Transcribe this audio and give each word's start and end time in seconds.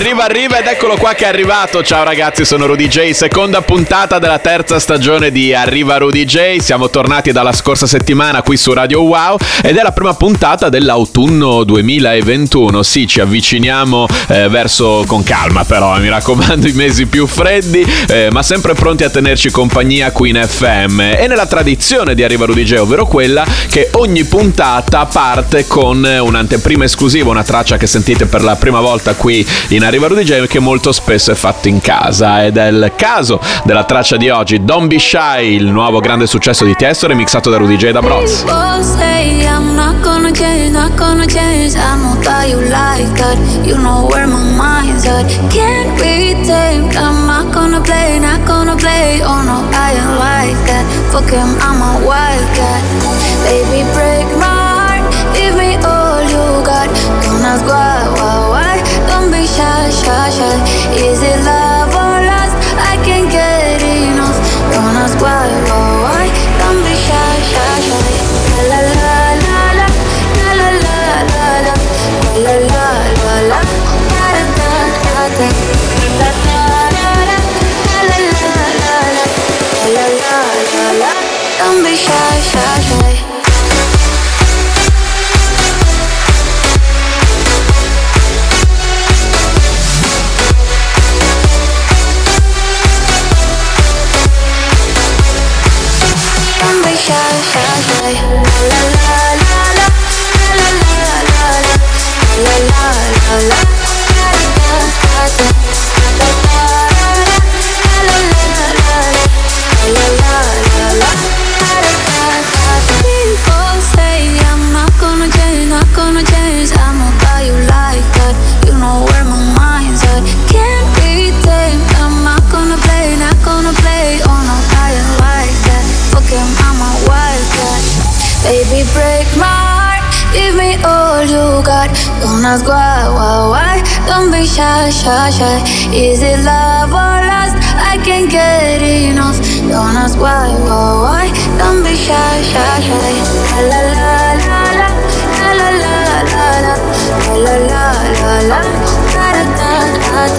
arriva 0.00 0.24
arriva 0.24 0.58
ed 0.58 0.66
eccolo 0.66 0.96
qua 0.96 1.14
che 1.14 1.24
è 1.24 1.28
arrivato. 1.28 1.82
Ciao 1.82 2.04
ragazzi, 2.04 2.44
sono 2.44 2.66
Rudy 2.66 2.88
J, 2.88 3.10
seconda 3.10 3.62
puntata 3.62 4.18
della 4.18 4.38
terza 4.38 4.78
stagione 4.78 5.30
di 5.30 5.54
Arriva 5.54 5.98
Rudy 5.98 6.24
J. 6.24 6.58
Siamo 6.58 6.90
tornati 6.90 7.32
dalla 7.32 7.52
scorsa 7.52 7.86
settimana 7.86 8.42
qui 8.42 8.56
su 8.56 8.72
Radio 8.72 9.02
Wow 9.02 9.36
ed 9.62 9.76
è 9.76 9.82
la 9.82 9.92
prima 9.92 10.14
puntata 10.14 10.68
dell'autunno 10.68 11.64
2021. 11.64 12.82
Sì, 12.82 13.06
ci 13.06 13.20
avviciniamo 13.20 14.06
eh, 14.28 14.48
verso 14.48 15.04
con 15.06 15.22
calma 15.22 15.64
però, 15.64 15.96
eh, 15.96 16.00
mi 16.00 16.08
raccomando, 16.08 16.66
i 16.66 16.72
mesi 16.72 17.06
più 17.06 17.26
freddi, 17.26 17.86
eh, 18.08 18.28
ma 18.30 18.42
sempre 18.42 18.74
pronti 18.74 19.04
a 19.04 19.10
tenerci 19.10 19.50
compagnia 19.50 20.12
qui 20.12 20.30
in 20.30 20.44
FM. 20.46 21.00
E 21.00 21.26
nella 21.28 21.46
tradizione 21.46 22.14
di 22.14 22.22
Arriva 22.22 22.46
Rudy 22.46 22.64
J, 22.64 22.74
ovvero 22.78 23.06
quella 23.06 23.44
che 23.68 23.90
ogni 23.92 24.24
puntata 24.24 25.06
parte 25.06 25.66
con 25.66 26.04
un'anteprima 26.04 26.84
esclusiva, 26.84 27.30
una 27.30 27.44
traccia 27.44 27.76
che 27.76 27.86
sentite 27.86 28.26
per 28.30 28.42
la 28.42 28.54
prima 28.56 28.80
volta 28.80 29.14
qui 29.14 29.46
in 29.68 29.84
Arriva 29.84 30.06
Rudy 30.06 30.22
J 30.22 30.46
che 30.46 30.60
molto 30.60 30.92
spesso 30.92 31.32
è 31.32 31.34
fatto 31.34 31.68
in 31.68 31.80
casa. 31.80 32.44
Ed 32.44 32.56
è 32.56 32.68
il 32.68 32.92
caso 32.96 33.40
della 33.64 33.84
traccia 33.84 34.16
di 34.16 34.30
oggi 34.30 34.64
Don't 34.64 34.86
Be 34.86 34.98
Shy, 34.98 35.56
il 35.56 35.66
nuovo 35.66 35.98
grande 36.00 36.26
successo 36.26 36.64
di 36.64 36.74
Tiesto 36.74 37.08
remixato 37.08 37.50
da 37.50 37.56
Rudy 37.56 37.76
J 37.76 37.90
da 37.90 38.00
Broz. 38.00 38.42
People 38.42 38.82
say 38.82 39.44
I'm 39.44 39.74
not 39.74 40.00
gonna 40.02 40.30
pressure? 60.30 61.04
Is 61.04 61.22
it 61.22 61.44
love? 61.44 61.59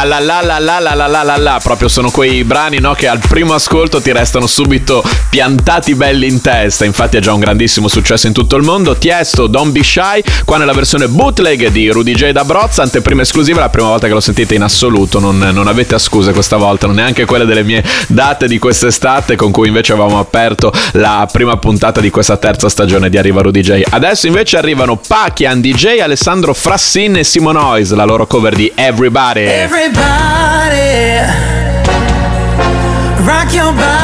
La 0.07 0.21
la 0.21 0.41
la 0.41 0.59
la 0.61 0.79
la 0.79 0.95
la 0.95 1.07
la 1.09 1.23
la 1.25 1.37
la. 1.37 1.61
Proprio 1.61 1.89
sono 1.89 2.11
quei 2.11 2.45
brani 2.45 2.79
no, 2.79 2.95
che 2.95 3.09
al 3.09 3.19
primo 3.19 3.55
ascolto 3.55 4.01
ti 4.01 4.13
restano 4.13 4.47
subito 4.47 5.03
piantati 5.29 5.95
belli 5.97 6.29
in 6.29 6.41
testa. 6.41 6.85
Infatti 6.85 7.17
è 7.17 7.21
già 7.21 7.33
un 7.33 7.41
grandissimo 7.41 7.89
successo 7.89 8.29
in 8.29 8.33
tutto 8.33 8.55
il 8.55 8.63
mondo. 8.63 8.97
Tiesto 8.97 9.49
Don't 9.49 9.73
Be 9.73 9.83
Shy 9.83 10.23
qua 10.45 10.59
nella 10.59 10.73
versione 10.73 11.09
bootleg 11.09 11.69
di 11.69 11.91
Rudy 11.91 12.15
J. 12.15 12.31
Da 12.31 12.45
Brozza 12.45 12.83
anteprima 12.83 13.23
esclusiva 13.23 13.61
la 13.61 13.69
prima 13.69 13.89
volta 13.89 14.07
che 14.07 14.13
lo 14.13 14.21
sentite 14.21 14.55
in 14.55 14.63
assoluto. 14.63 15.19
Non, 15.19 15.39
non 15.39 15.67
avete 15.67 15.99
scuse 15.99 16.33
questa 16.33 16.57
volta 16.57 16.87
non 16.87 16.97
neanche 16.97 17.25
quelle 17.25 17.45
delle 17.45 17.65
mie 17.65 17.85
date 18.07 18.47
di 18.47 18.59
quest'estate 18.59 19.35
con 19.35 19.51
cui 19.51 19.69
invece 19.69 19.93
avevamo 19.93 20.19
aperto 20.19 20.73
la 20.93 21.29
prima 21.31 21.57
puntata 21.57 22.01
di 22.01 22.11
questa 22.11 22.37
terza 22.37 22.69
stagione 22.69 23.11
di 23.11 23.19
Arriva 23.19 23.41
Rudy 23.43 23.61
J. 23.61 23.83
Adesso 23.91 24.27
invece 24.27 24.57
arrivano 24.57 24.97
Pachi, 24.97 25.47
Andy 25.47 25.75
J, 25.75 25.99
Alessandro 26.01 26.55
Frassin 26.55 27.17
e 27.17 27.25
Simon 27.25 27.57
Ois 27.57 27.93
la 27.93 28.05
loro 28.05 28.27
cover 28.27 28.55
di 28.55 28.71
Everybody. 28.75 29.41
Everybody, 29.41 29.96
rock 33.27 33.53
your 33.55 33.73
body. 33.73 33.96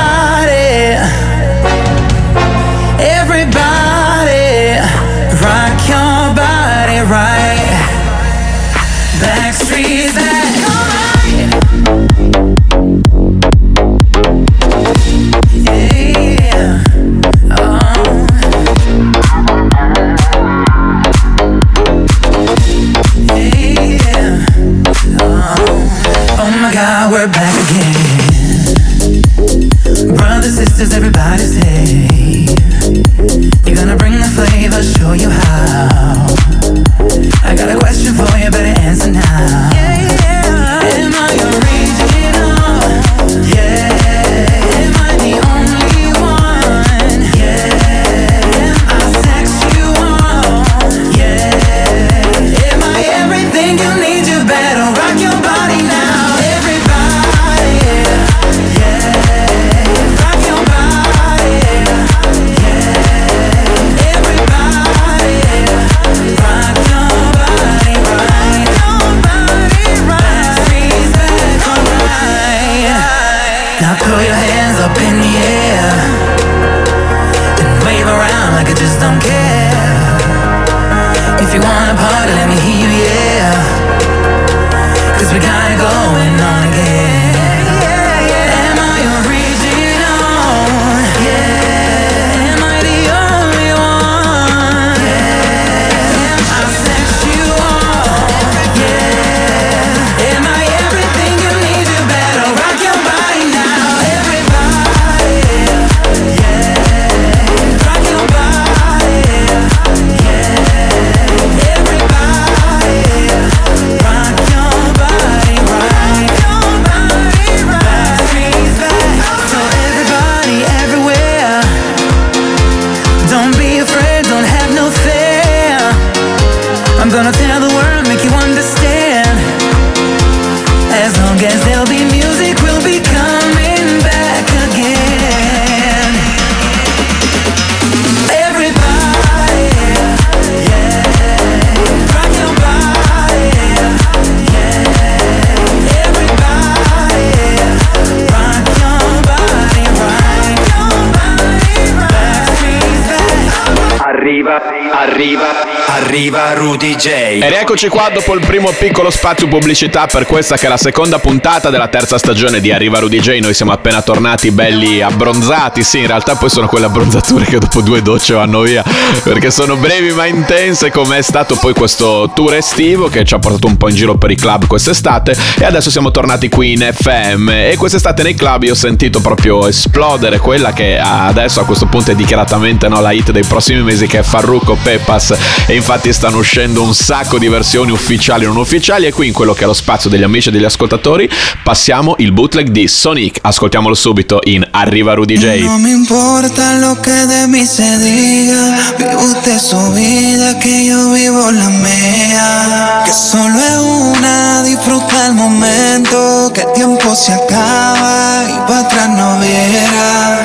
Arriva 156.12 156.52
Rudy 156.52 156.94
J. 156.94 157.06
E 157.06 157.48
rieccoci 157.48 157.88
qua 157.88 158.10
dopo 158.12 158.34
il 158.34 158.44
primo 158.44 158.70
piccolo 158.78 159.08
spazio 159.08 159.48
pubblicità 159.48 160.04
per 160.04 160.26
questa 160.26 160.56
che 160.58 160.66
è 160.66 160.68
la 160.68 160.76
seconda 160.76 161.18
puntata 161.18 161.70
della 161.70 161.88
terza 161.88 162.18
stagione 162.18 162.60
di 162.60 162.70
Arriva 162.70 162.98
Rudy 162.98 163.18
J. 163.18 163.38
Noi 163.40 163.54
siamo 163.54 163.72
appena 163.72 164.02
tornati 164.02 164.50
belli 164.50 165.00
abbronzati, 165.00 165.82
sì 165.82 166.00
in 166.00 166.08
realtà 166.08 166.34
poi 166.34 166.50
sono 166.50 166.66
quelle 166.66 166.84
abbronzature 166.84 167.46
che 167.46 167.58
dopo 167.58 167.80
due 167.80 168.02
docce 168.02 168.34
vanno 168.34 168.60
via 168.60 168.84
perché 169.22 169.50
sono 169.50 169.76
brevi 169.76 170.12
ma 170.12 170.26
intense 170.26 170.90
come 170.90 171.16
è 171.16 171.22
stato 171.22 171.56
poi 171.56 171.72
questo 171.72 172.30
tour 172.34 172.56
estivo 172.56 173.08
che 173.08 173.24
ci 173.24 173.32
ha 173.32 173.38
portato 173.38 173.66
un 173.66 173.78
po' 173.78 173.88
in 173.88 173.96
giro 173.96 174.16
per 174.16 174.30
i 174.30 174.36
club 174.36 174.66
quest'estate 174.66 175.34
e 175.58 175.64
adesso 175.64 175.90
siamo 175.90 176.10
tornati 176.10 176.50
qui 176.50 176.72
in 176.72 176.92
FM 176.92 177.48
e 177.48 177.74
quest'estate 177.78 178.22
nei 178.22 178.34
club 178.34 178.64
io 178.64 178.72
ho 178.72 178.76
sentito 178.76 179.22
proprio 179.22 179.66
esplodere 179.66 180.38
quella 180.38 180.74
che 180.74 180.98
adesso 180.98 181.60
a 181.60 181.64
questo 181.64 181.86
punto 181.86 182.10
è 182.10 182.14
dichiaratamente 182.14 182.88
no, 182.88 183.00
la 183.00 183.12
hit 183.12 183.30
dei 183.30 183.44
prossimi 183.44 183.80
mesi 183.80 184.06
che 184.06 184.18
è 184.18 184.22
Farruko 184.22 184.76
Pepas 184.82 185.34
e 185.66 185.74
infatti 185.74 186.01
stanno 186.10 186.38
uscendo 186.38 186.82
un 186.82 186.94
sacco 186.94 187.38
di 187.38 187.48
versioni 187.48 187.92
ufficiali 187.92 188.44
e 188.44 188.46
non 188.46 188.56
ufficiali 188.56 189.06
e 189.06 189.12
qui 189.12 189.28
in 189.28 189.32
quello 189.32 189.52
che 189.52 189.64
è 189.64 189.66
lo 189.66 189.74
spazio 189.74 190.08
degli 190.08 190.22
amici 190.24 190.48
e 190.48 190.52
degli 190.52 190.64
ascoltatori 190.64 191.28
passiamo 191.62 192.16
il 192.18 192.32
bootleg 192.32 192.68
di 192.70 192.88
Sonic 192.88 193.38
ascoltiamolo 193.42 193.94
subito 193.94 194.40
in 194.44 194.66
Arriva 194.70 195.14
Rudy 195.14 195.36
J 195.36 195.60
No 195.60 195.78
me 195.78 195.90
importa 195.90 196.78
lo 196.78 197.00
que 197.00 197.26
de 197.26 197.46
mí 197.46 197.66
se 197.66 197.98
diga, 197.98 198.94
vive 198.98 199.16
usted 199.16 199.58
su 199.58 199.92
vida, 199.92 200.58
que 200.58 200.86
yo 200.86 201.12
vivo 201.12 201.50
la 201.50 201.68
mía. 201.68 203.02
Que 203.04 203.12
solo 203.12 203.58
es 203.58 203.78
una, 204.16 204.62
disfruta 204.62 205.26
el 205.26 205.34
momento, 205.34 206.50
que 206.54 206.62
el 206.62 206.72
tiempo 206.72 207.14
se 207.14 207.32
acaba 207.32 208.44
y 208.48 208.68
para 208.68 208.80
atrás 208.80 209.08
no 209.10 209.38
viera. 209.40 210.41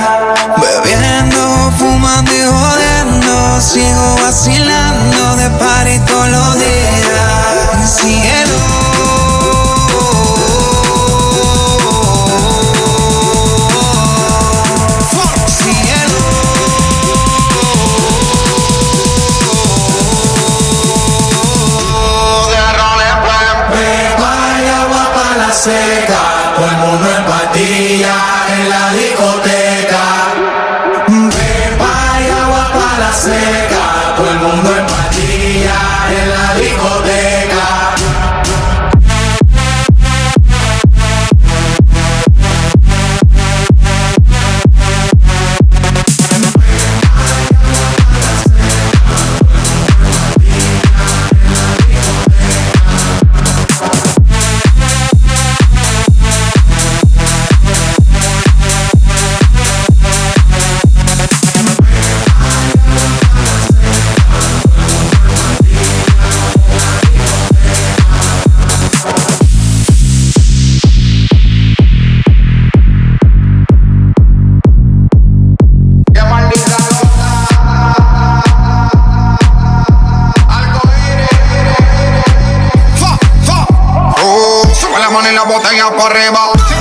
La 85.38 85.46
mano 85.46 85.72
y 85.72 85.78
la 85.78 85.90
botella 85.90 85.98
para 85.98 86.06
arriba. 86.08 86.77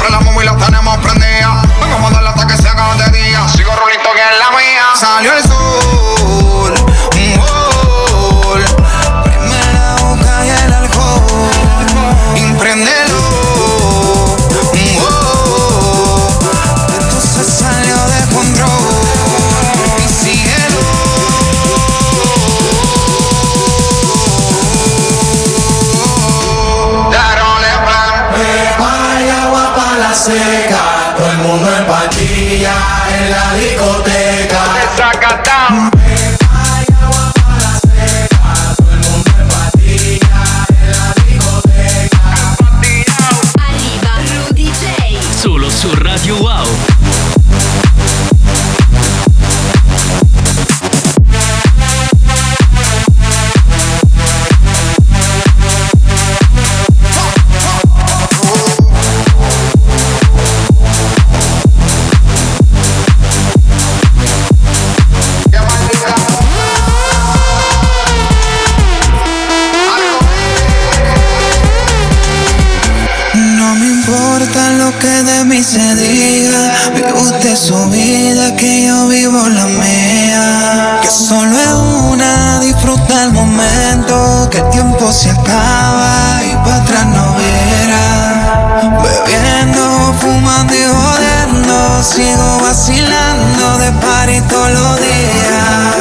El 83.25 83.32
momento, 83.32 84.49
que 84.50 84.58
el 84.58 84.70
tiempo 84.70 85.11
se 85.11 85.30
acaba 85.30 86.40
y 86.44 86.54
para 86.56 86.76
atrás 86.76 87.06
no 87.06 87.35
viera. 87.35 88.76
Bebiendo, 89.02 90.14
fumando 90.20 90.75
y 90.75 90.85
jodiendo, 90.85 92.02
sigo 92.02 92.58
vacilando 92.62 93.78
de 93.78 93.92
party 93.92 94.40
todos 94.49 94.70
los 94.70 94.96
días. 95.00 95.96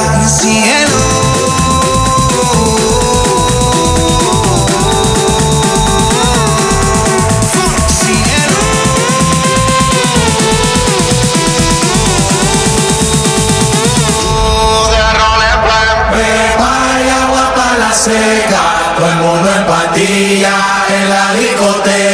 Patilla 20.06 20.86
en 20.90 21.10
la 21.10 21.34
discoteca. 21.34 22.05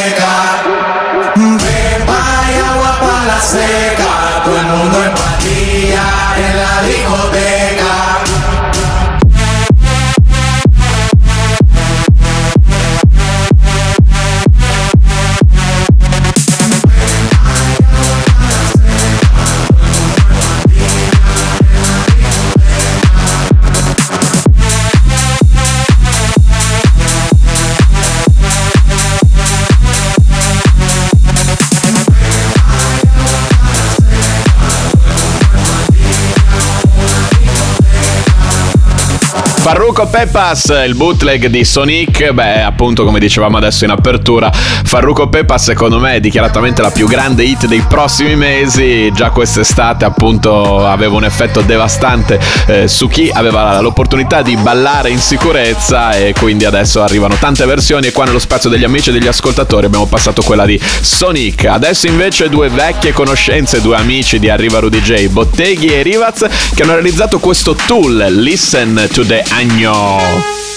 Farruko 39.72 40.06
Pepas, 40.06 40.70
il 40.86 40.94
bootleg 40.94 41.46
di 41.46 41.64
Sonic, 41.64 42.32
beh 42.32 42.62
appunto 42.62 43.04
come 43.04 43.18
dicevamo 43.18 43.56
adesso 43.56 43.84
in 43.84 43.90
apertura, 43.90 44.52
Farruko 44.52 45.30
Pepas 45.30 45.64
secondo 45.64 45.98
me 45.98 46.16
è 46.16 46.20
dichiaratamente 46.20 46.82
la 46.82 46.90
più 46.90 47.06
grande 47.06 47.44
hit 47.44 47.64
dei 47.64 47.80
prossimi 47.88 48.36
mesi, 48.36 49.10
già 49.12 49.30
quest'estate 49.30 50.04
appunto 50.04 50.86
aveva 50.86 51.16
un 51.16 51.24
effetto 51.24 51.62
devastante 51.62 52.38
eh, 52.66 52.86
su 52.86 53.08
chi 53.08 53.30
aveva 53.32 53.80
l'opportunità 53.80 54.42
di 54.42 54.58
ballare 54.58 55.08
in 55.08 55.18
sicurezza 55.18 56.10
e 56.10 56.34
quindi 56.38 56.66
adesso 56.66 57.02
arrivano 57.02 57.36
tante 57.36 57.64
versioni. 57.64 58.08
E 58.08 58.12
qua 58.12 58.26
nello 58.26 58.38
spazio 58.38 58.68
degli 58.68 58.84
amici 58.84 59.08
e 59.08 59.12
degli 59.14 59.26
ascoltatori 59.26 59.86
abbiamo 59.86 60.04
passato 60.04 60.42
quella 60.42 60.66
di 60.66 60.78
Sonic, 61.00 61.64
adesso 61.64 62.06
invece 62.06 62.50
due 62.50 62.68
vecchie 62.68 63.12
conoscenze, 63.12 63.80
due 63.80 63.96
amici 63.96 64.38
di 64.38 64.50
Arriva 64.50 64.80
Rudy 64.80 65.00
J, 65.00 65.28
Botteghi 65.28 65.86
e 65.86 66.02
Rivaz 66.02 66.46
che 66.74 66.82
hanno 66.82 66.92
realizzato 66.92 67.38
questo 67.38 67.74
tool, 67.86 68.26
Listen 68.28 69.08
to 69.14 69.24
the 69.24 69.42
Agno. 69.62 70.71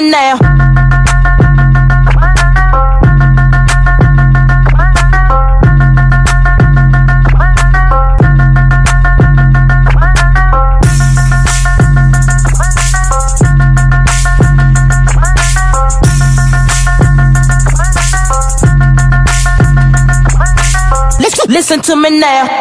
Me 0.00 0.10
now. 0.10 0.38
Listen, 21.18 21.52
listen 21.52 21.80
to 21.82 21.96
me 21.96 22.18
now. 22.20 22.57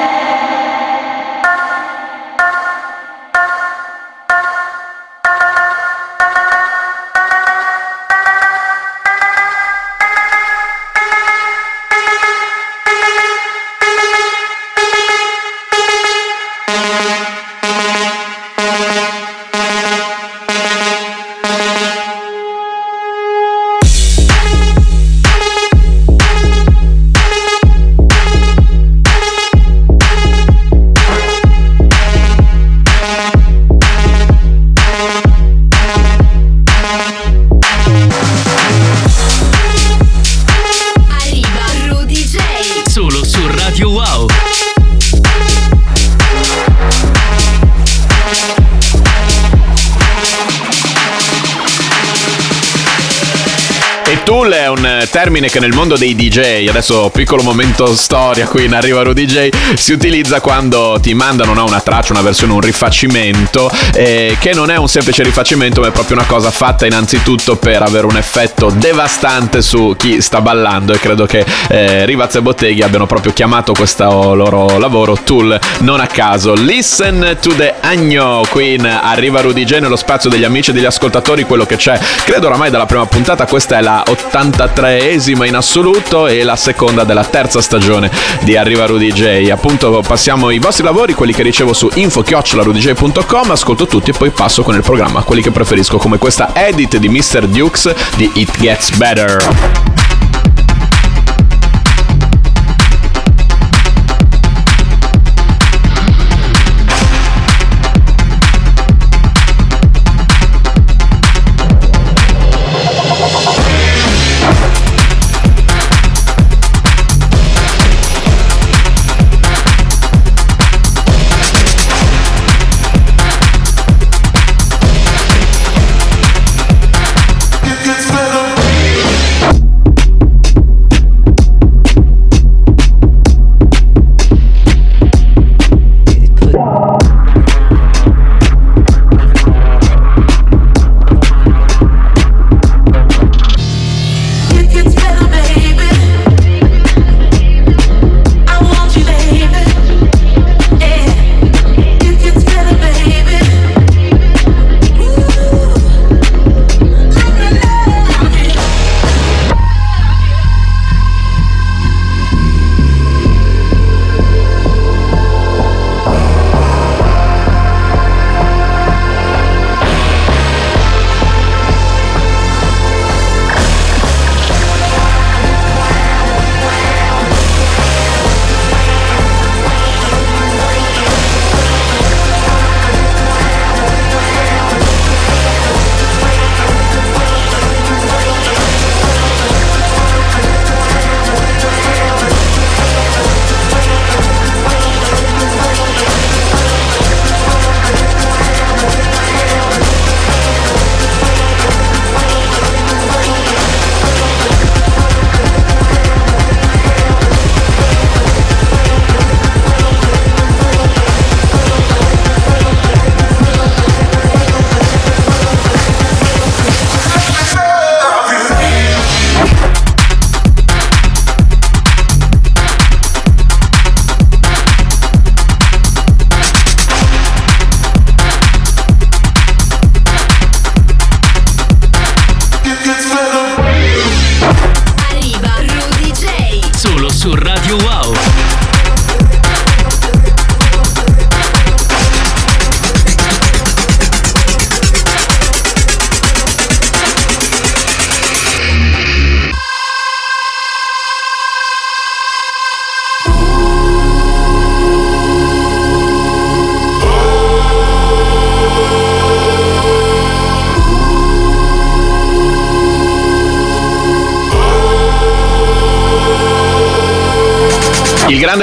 Termine 55.48 55.50
che 55.50 55.60
nel 55.60 55.74
mondo 55.74 55.98
dei 55.98 56.16
DJ, 56.16 56.68
adesso 56.68 57.10
piccolo 57.10 57.42
momento 57.42 57.96
storia 57.96 58.48
qui 58.48 58.66
in 58.66 58.74
Arriva 58.74 59.02
Rudy 59.02 59.26
DJ, 59.26 59.50
si 59.76 59.94
utilizza 59.94 60.42
quando 60.42 61.00
ti 61.02 61.14
mandano 61.14 61.54
no, 61.54 61.66
una 61.66 61.80
traccia, 61.80 62.14
una 62.14 62.22
versione, 62.22 62.54
un 62.54 62.62
rifacimento, 62.62 63.72
eh, 63.94 64.38
che 64.40 64.54
non 64.54 64.70
è 64.70 64.78
un 64.78 64.88
semplice 64.88 65.24
rifacimento, 65.24 65.82
ma 65.82 65.88
è 65.88 65.92
proprio 65.92 66.18
una 66.18 66.26
cosa 66.26 66.52
fatta 66.52 66.86
innanzitutto 66.86 67.56
per 67.56 67.82
avere 67.82 68.06
un 68.06 68.18
effetto 68.18 68.70
devastante 68.70 69.62
su 69.62 69.96
chi 69.98 70.22
sta 70.22 70.42
ballando 70.42 70.94
e 70.94 71.00
credo 71.00 71.26
che 71.26 71.46
eh, 71.70 72.06
Rivaz 72.06 72.36
e 72.36 72.42
Botteghi 72.42 72.82
abbiano 72.82 73.06
proprio 73.06 73.34
chiamato 73.34 73.74
questo 73.74 74.34
loro 74.34 74.78
lavoro 74.78 75.18
tool 75.24 75.60
non 75.80 76.00
a 76.00 76.08
caso. 76.08 76.54
Listen 76.54 77.38
to 77.42 77.56
the 77.56 77.76
Agno 77.82 78.44
qui 78.50 78.76
in 78.76 78.86
Arriva 78.86 79.42
Rudy 79.42 79.64
J 79.64 79.80
nello 79.80 79.96
spazio 79.96 80.30
degli 80.30 80.44
amici 80.44 80.72
e 80.72 80.74
degli 80.74 80.86
ascoltatori, 80.86 81.44
quello 81.44 81.66
che 81.66 81.76
c'è 81.76 82.00
credo 82.24 82.48
oramai 82.48 82.70
dalla 82.70 82.86
prima 82.86 83.06
puntata, 83.06 83.46
questa 83.46 83.78
è 83.78 83.82
la 83.82 84.04
83esima 84.06 85.37
in 85.46 85.56
assoluto 85.56 86.28
e 86.28 86.44
la 86.44 86.56
seconda 86.56 87.04
della 87.04 87.24
terza 87.24 87.62
stagione 87.62 88.10
di 88.42 88.56
Arriva 88.56 88.86
Rudy 88.86 89.12
J. 89.12 89.50
Appunto 89.50 90.02
passiamo 90.06 90.50
i 90.50 90.60
vostri 90.60 90.84
lavori, 90.84 91.14
quelli 91.14 91.34
che 91.34 91.44
ricevo 91.44 91.74
su 91.74 91.90
info-rudyj.com, 91.94 93.52
ascolto 93.52 93.86
tutti 93.88 94.12
e 94.12 94.14
poi 94.14 94.30
passo 94.30 94.64
con 94.64 94.76
il 94.76 94.82
programma, 94.82 95.24
quelli 95.24 95.42
che 95.42 95.52
preferisco 95.52 95.98
come 95.98 96.18
questa 96.18 96.52
edit 96.54 96.98
di 96.98 97.10
Mr. 97.10 97.48
Dukes 97.48 97.94
di 98.16 98.32
It 98.36 98.58
Gets 98.58 98.96
Better. 98.98 99.97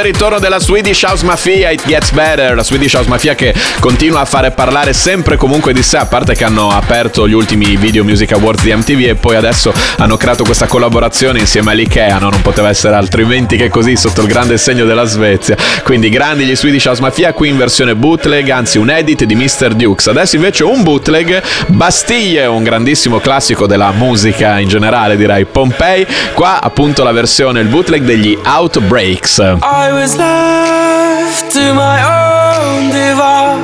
Il 0.04 0.12
ritorno 0.12 0.38
della 0.38 0.60
Swedish 0.60 1.02
House 1.04 1.24
Mafia, 1.24 1.70
It 1.70 1.86
Gets 1.86 2.10
Better, 2.10 2.54
la 2.54 2.62
Swedish 2.62 2.92
House 2.92 3.08
Mafia 3.08 3.34
che 3.34 3.54
continua 3.80 4.20
a 4.20 4.26
fare 4.26 4.50
parlare 4.50 4.92
sempre 4.92 5.38
comunque 5.38 5.72
di 5.72 5.82
sé, 5.82 5.96
a 5.96 6.04
parte 6.04 6.34
che 6.34 6.44
hanno 6.44 6.68
aperto 6.68 7.26
gli 7.26 7.32
ultimi 7.32 7.74
Video 7.76 8.04
Music 8.04 8.32
Awards 8.32 8.64
di 8.64 8.74
MTV 8.74 9.00
e 9.08 9.14
poi 9.14 9.36
adesso 9.36 9.72
hanno 9.96 10.18
creato 10.18 10.44
questa 10.44 10.66
collaborazione 10.66 11.38
insieme 11.38 11.70
all'IKEA, 11.70 12.18
no? 12.18 12.28
non 12.28 12.42
poteva 12.42 12.68
essere 12.68 12.96
altrimenti 12.96 13.56
che 13.56 13.70
così 13.70 13.96
sotto 13.96 14.20
il 14.20 14.26
grande 14.26 14.58
segno 14.58 14.84
della 14.84 15.04
Svezia. 15.04 15.56
Quindi 15.82 16.10
grandi 16.10 16.44
gli 16.44 16.54
Swedish 16.54 16.84
House 16.84 17.00
Mafia, 17.00 17.32
qui 17.32 17.48
in 17.48 17.56
versione 17.56 17.94
bootleg, 17.94 18.50
anzi 18.50 18.76
un 18.76 18.90
edit 18.90 19.24
di 19.24 19.34
Mr. 19.34 19.72
Dukes. 19.72 20.08
Adesso 20.08 20.36
invece 20.36 20.64
un 20.64 20.82
bootleg, 20.82 21.40
Bastille, 21.68 22.44
un 22.44 22.62
grandissimo 22.62 23.20
classico 23.20 23.66
della 23.66 23.90
musica 23.92 24.58
in 24.58 24.68
generale 24.68 25.16
direi, 25.16 25.46
Pompei, 25.46 26.06
qua 26.34 26.60
appunto 26.60 27.02
la 27.02 27.12
versione, 27.12 27.60
il 27.60 27.68
bootleg 27.68 28.02
degli 28.02 28.36
Outbreaks. 28.44 29.38
I 29.38 29.93
was 29.94 30.16
left 30.16 31.52
to 31.52 31.72
my 31.72 31.98
own 32.02 32.90
devices. 32.90 33.54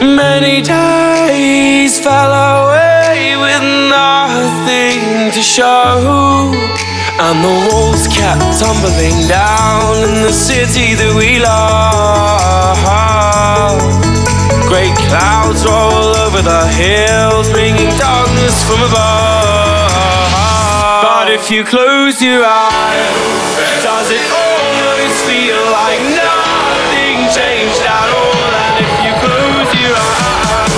Many 0.00 0.62
days 0.62 1.98
fell 1.98 2.32
away 2.32 3.36
with 3.36 3.62
nothing 3.90 5.32
to 5.32 5.42
show. 5.42 6.52
And 7.18 7.36
the 7.46 7.54
walls 7.66 8.06
kept 8.08 8.60
tumbling 8.60 9.26
down 9.28 9.96
in 10.08 10.14
the 10.26 10.32
city 10.32 10.94
that 10.94 11.14
we 11.20 11.30
love. 11.40 12.78
Great 14.70 14.96
clouds 15.08 15.64
roll 15.66 16.14
over 16.24 16.42
the 16.42 16.66
hills, 16.68 17.50
bringing 17.50 17.90
darkness 17.98 18.62
from 18.66 18.82
above. 18.88 19.63
If 21.44 21.50
you 21.50 21.62
close 21.62 22.22
your 22.22 22.42
eyes, 22.42 23.84
does 23.84 24.10
it 24.10 24.32
almost 24.32 25.28
feel 25.28 25.60
like 25.76 26.00
nothing 26.16 27.28
changed 27.36 27.84
at 27.84 28.08
all? 28.16 28.48
And 28.64 28.80
if 28.80 28.88
you 29.04 29.12
close 29.20 29.68
your 29.76 29.92
eyes, 29.92 30.72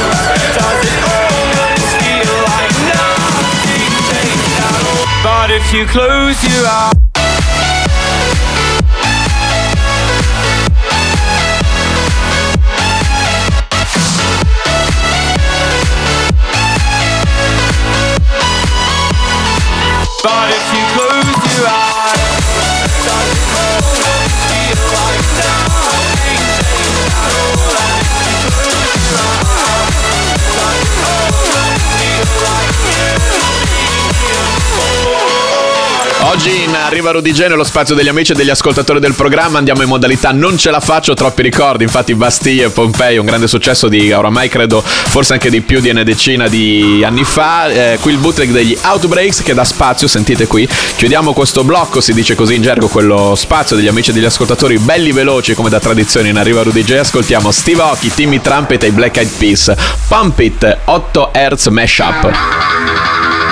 does 0.59 0.83
it 0.91 0.99
almost 1.07 1.87
feel 2.03 2.35
like 2.51 2.75
nothing 2.83 3.95
changed 4.11 4.59
at 4.59 4.83
all? 4.91 5.07
But 5.23 5.55
if 5.55 5.73
you 5.73 5.87
close 5.87 6.43
your 6.43 6.67
eyes. 6.67 6.97
Oggi 36.47 36.63
in 36.63 36.77
Arriva 36.77 37.11
Rudy 37.11 37.33
J, 37.33 37.49
nello 37.49 37.65
spazio 37.65 37.97
degli 37.97 38.07
amici 38.07 38.31
e 38.31 38.37
degli 38.37 38.51
ascoltatori 38.51 39.01
del 39.01 39.15
programma. 39.15 39.59
Andiamo 39.59 39.83
in 39.83 39.89
modalità 39.89 40.31
non 40.31 40.57
ce 40.57 40.71
la 40.71 40.79
faccio, 40.79 41.13
troppi 41.13 41.43
ricordi, 41.43 41.83
infatti 41.83 42.15
Bastille 42.15 42.67
e 42.67 42.69
Pompei, 42.69 43.19
un 43.19 43.27
grande 43.27 43.49
successo 43.49 43.89
di 43.89 44.13
oramai 44.13 44.49
credo 44.49 44.81
forse 44.81 45.33
anche 45.33 45.51
di 45.51 45.61
più 45.61 45.81
di 45.81 45.89
una 45.89 46.05
decina 46.05 46.47
di 46.47 47.03
anni 47.05 47.25
fa, 47.25 47.67
eh, 47.67 47.99
qui 48.01 48.13
il 48.13 48.19
bootleg 48.19 48.53
degli 48.53 48.79
Outbreaks 48.81 49.43
che 49.43 49.55
dà 49.55 49.65
spazio, 49.65 50.07
sentite 50.07 50.47
qui, 50.47 50.69
chiudiamo 50.97 51.33
questo 51.33 51.65
blocco, 51.65 52.01
si 52.01 52.15
dice 52.15 52.37
così 52.37 52.55
in 52.55 52.63
gergo, 52.63 52.87
quello 52.87 53.35
spazio 53.35 53.75
degli 53.75 53.89
amici 53.89 54.11
e 54.11 54.13
degli 54.13 54.25
ascoltatori 54.25 54.79
belli 54.79 55.11
veloci 55.11 55.53
come 55.55 55.69
da 55.69 55.81
tradizione 55.81 56.29
in 56.29 56.37
Arriva 56.37 56.63
Rudy 56.63 56.85
J, 56.85 56.93
ascoltiamo 56.93 57.51
Steve 57.51 57.83
Aoki, 57.83 58.15
Timmy 58.15 58.41
Trumpet 58.41 58.85
e 58.85 58.87
i 58.87 58.93
Black 58.93 59.17
Eyed 59.17 59.33
Peas, 59.37 59.75
Pump 60.07 60.39
It 60.39 60.79
8 60.85 61.31
Hz 61.33 61.67
Mashup. 61.67 63.46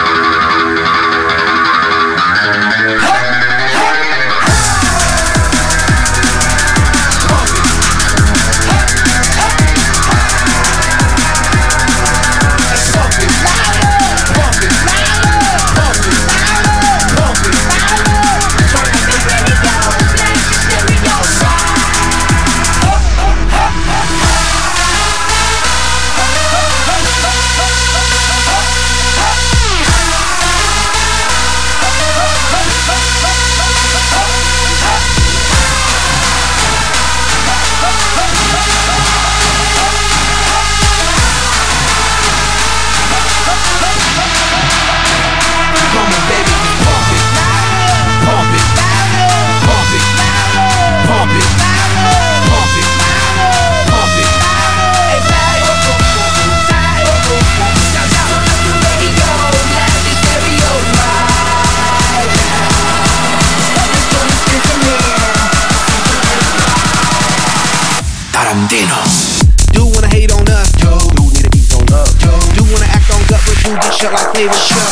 Favorite 74.44 74.60
show. 74.60 74.84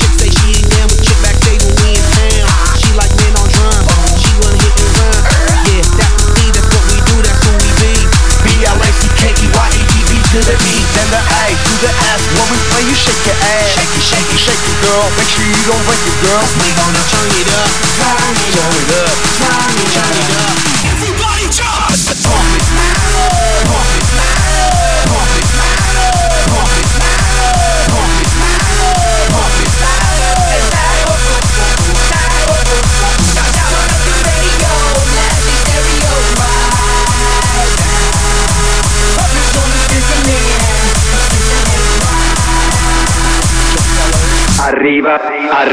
Chick 0.00 0.12
say 0.16 0.30
she 0.32 0.48
ain't 0.56 0.68
down, 0.72 0.88
but 0.88 0.96
chick 1.04 1.18
backstage 1.20 1.60
when 1.60 1.76
we 1.84 1.92
in 1.92 2.04
town. 2.16 2.48
She 2.80 2.88
like 2.96 3.12
men 3.20 3.36
on 3.36 3.48
drum. 3.52 3.84
She 4.16 4.32
wanna 4.40 4.56
hit 4.56 4.80
and 4.80 4.92
run. 4.96 5.20
Yeah, 5.68 5.84
that's 6.00 6.24
C, 6.24 6.48
that's 6.48 6.68
what 6.72 6.84
we 6.88 6.96
do, 7.04 7.16
that's 7.20 7.40
who 7.44 7.52
we 7.60 7.68
be. 7.84 7.92
B-L-A-C-K-E-Y-E-D-B 8.48 10.10
to 10.32 10.38
the 10.48 10.56
E, 10.56 10.76
then 10.96 11.08
the 11.12 11.20
A 11.20 11.44
to 11.52 11.72
the 11.84 11.92
S. 12.16 12.22
When 12.32 12.48
we 12.48 12.58
play, 12.72 12.84
you 12.88 12.96
shake 12.96 13.20
your 13.28 13.36
ass. 13.44 13.76
Shake 13.76 13.92
it, 13.92 14.04
shake 14.08 14.30
it, 14.32 14.40
shake 14.40 14.64
it, 14.64 14.76
girl. 14.80 15.04
Make 15.20 15.28
sure 15.28 15.44
you 15.44 15.60
don't 15.68 15.84
break 15.84 16.00
it, 16.00 16.16
girl. 16.24 16.44
We 16.64 16.68
gonna 16.72 17.02
turn 17.12 17.28
it 17.28 17.48
up, 17.60 17.70
turn 18.00 18.32
it 18.40 18.56
up, 18.56 19.03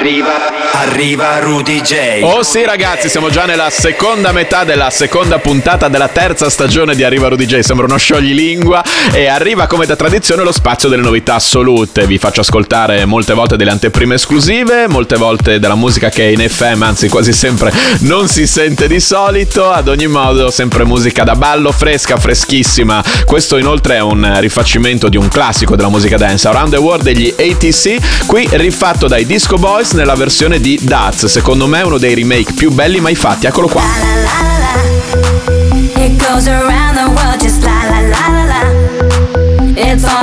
Arriva, 0.01 0.50
arriva, 0.81 1.39
Rudy 1.39 1.79
J. 1.81 2.21
Oh 2.23 2.41
sì 2.41 2.63
ragazzi, 2.65 3.07
siamo 3.07 3.29
già 3.29 3.45
nella 3.45 3.69
seconda 3.69 4.31
metà 4.31 4.63
della 4.63 4.89
seconda 4.89 5.37
puntata 5.37 5.87
della 5.87 6.07
terza 6.07 6.49
stagione 6.49 6.95
di 6.95 7.03
Arriva 7.03 7.27
Rudy 7.27 7.45
J, 7.45 7.59
sembra 7.59 7.85
uno 7.85 7.97
scioglilingua 7.97 8.83
e 9.11 9.27
arriva 9.27 9.67
come 9.67 9.85
da 9.85 9.95
tradizione 9.95 10.43
lo 10.43 10.51
spazio 10.51 10.89
delle 10.89 11.03
novità 11.03 11.35
assolute. 11.35 12.07
Vi 12.07 12.17
faccio 12.17 12.41
ascoltare 12.41 13.05
molte 13.05 13.33
volte 13.33 13.57
delle 13.57 13.69
anteprime 13.69 14.15
esclusive, 14.15 14.87
molte 14.87 15.17
volte 15.17 15.59
della 15.59 15.75
musica 15.75 16.09
che 16.09 16.23
in 16.23 16.39
FM, 16.49 16.81
anzi 16.81 17.09
quasi 17.09 17.31
sempre 17.31 17.71
non 17.99 18.27
si 18.27 18.47
sente 18.47 18.87
di 18.87 18.99
solito, 18.99 19.69
ad 19.69 19.87
ogni 19.87 20.07
modo 20.07 20.49
sempre 20.49 20.83
musica 20.83 21.23
da 21.23 21.35
ballo 21.35 21.71
fresca, 21.71 22.17
freschissima. 22.17 23.03
Questo 23.25 23.57
inoltre 23.57 23.97
è 23.97 24.01
un 24.01 24.37
rifacimento 24.39 25.09
di 25.09 25.17
un 25.17 25.27
classico 25.27 25.75
della 25.75 25.89
musica 25.89 26.17
dance, 26.17 26.47
Around 26.47 26.73
the 26.73 26.79
World 26.79 27.03
degli 27.03 27.31
ATC, 27.37 28.25
qui 28.25 28.47
rifatto 28.53 29.07
dai 29.07 29.27
Disco 29.27 29.57
Boys 29.57 29.91
nella 29.91 30.15
versione 30.15 30.59
di 30.59 30.69
Daz, 30.81 31.25
secondo 31.25 31.67
me 31.67 31.81
uno 31.81 31.97
dei 31.97 32.13
remake 32.13 32.53
più 32.53 32.71
belli 32.71 32.99
mai 32.99 33.15
fatti, 33.15 33.47
eccolo 33.47 33.67
qua. 33.67 33.81
La 33.81 34.15
la 34.21 34.51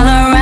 la 0.02 0.37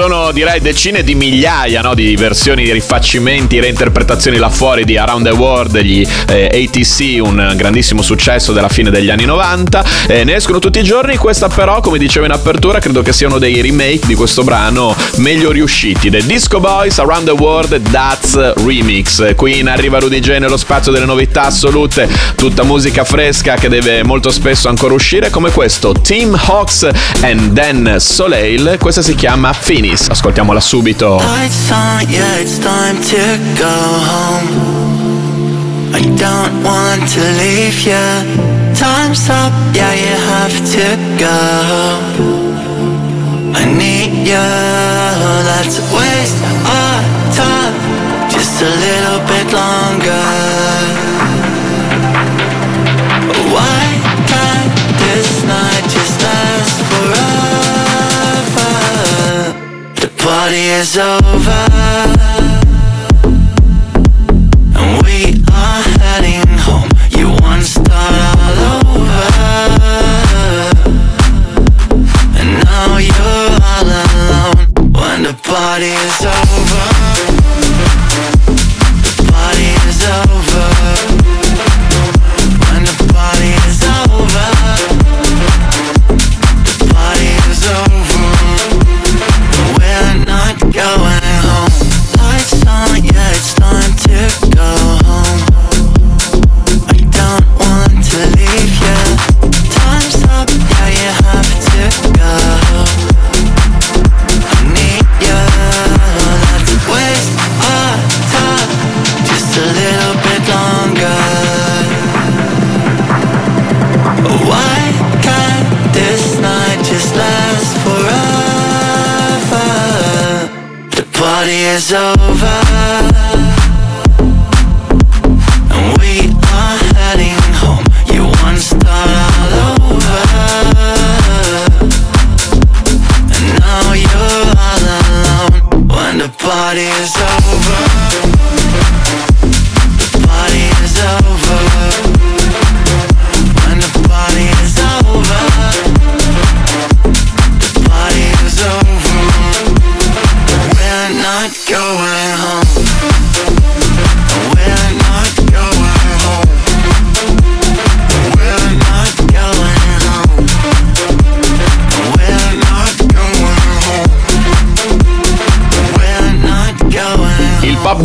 sono 0.00 0.32
direi 0.32 0.60
decine 0.60 1.02
di 1.02 1.14
migliaia 1.14 1.82
no, 1.82 1.92
di 1.92 2.16
versioni, 2.16 2.64
di 2.64 2.72
rifacimenti, 2.72 3.60
reinterpretazioni 3.60 4.38
là 4.38 4.48
fuori 4.48 4.86
di 4.86 4.96
Around 4.96 5.26
the 5.26 5.34
World, 5.34 5.72
degli 5.72 6.06
eh, 6.26 6.46
ATC, 6.46 7.22
un 7.22 7.52
grandissimo 7.54 8.00
successo 8.00 8.54
della 8.54 8.70
fine 8.70 8.88
degli 8.88 9.10
anni 9.10 9.26
90. 9.26 9.84
Eh, 10.06 10.24
ne 10.24 10.36
escono 10.36 10.58
tutti 10.58 10.78
i 10.78 10.84
giorni, 10.84 11.18
questa 11.18 11.48
però, 11.48 11.80
come 11.80 11.98
dicevo 11.98 12.24
in 12.24 12.32
apertura, 12.32 12.78
credo 12.78 13.02
che 13.02 13.12
sia 13.12 13.26
uno 13.26 13.36
dei 13.36 13.60
remake 13.60 14.06
di 14.06 14.14
questo 14.14 14.42
brano 14.42 14.96
meglio 15.16 15.50
riusciti. 15.50 16.08
The 16.08 16.24
Disco 16.24 16.60
Boys 16.60 16.98
Around 16.98 17.26
the 17.26 17.42
World 17.42 17.90
That's 17.90 18.54
Remix. 18.64 19.34
Qui 19.34 19.58
in 19.58 19.68
arriva 19.68 19.98
Rudy 19.98 20.20
J 20.20 20.38
nello 20.38 20.56
spazio 20.56 20.92
delle 20.92 21.04
novità 21.04 21.42
assolute, 21.42 22.08
tutta 22.36 22.62
musica 22.62 23.04
fresca 23.04 23.56
che 23.56 23.68
deve 23.68 24.02
molto 24.02 24.30
spesso 24.30 24.70
ancora 24.70 24.94
uscire, 24.94 25.28
come 25.28 25.50
questo 25.50 25.92
Team 25.92 26.40
Hawks 26.46 26.88
and 27.20 27.52
then 27.52 27.96
Soleil. 27.98 28.78
Questa 28.78 29.02
si 29.02 29.14
chiama 29.14 29.52
Finis. 29.90 30.08
Ascoltiamola 30.08 30.60
subito. 30.60 31.20
It's 31.44 32.58
time 32.58 32.96
to 33.02 33.38
go 33.58 33.74
home. 34.10 34.48
I 35.92 36.00
don't 36.16 36.62
want 36.62 37.08
to 37.14 37.20
leave 37.38 37.78
ya. 37.84 38.22
Time's 38.74 39.28
up, 39.28 39.52
yeah, 39.74 39.92
you 39.94 40.16
have 40.30 40.56
to 40.74 40.86
go. 41.18 41.38
I 43.54 43.64
need 43.66 44.28
ya. 44.28 44.46
Let's 45.44 45.80
waste 45.92 46.38
our 46.66 47.02
time 47.34 47.74
just 48.30 48.62
a 48.62 48.70
little 48.70 49.20
bit 49.26 49.52
longer. 49.52 50.49
Is 60.70 60.96
over. 60.98 61.79